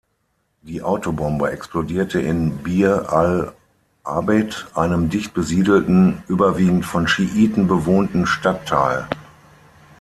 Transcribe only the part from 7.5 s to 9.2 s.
bewohnten Stadtteil.